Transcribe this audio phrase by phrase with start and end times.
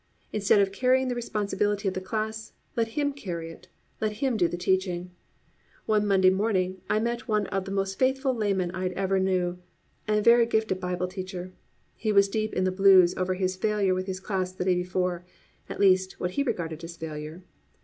[0.33, 3.67] Instead of carrying the responsibility of the class, let Him carry it,
[3.99, 5.11] let Him do the teaching.
[5.85, 9.59] One Monday morning I met one of the most faithful laymen I ever knew
[10.07, 11.51] and a very gifted Bible teacher.
[11.95, 15.79] He was deep in the blues, over his failure with his class the day before—at
[15.79, 17.43] least, what he regarded as failure.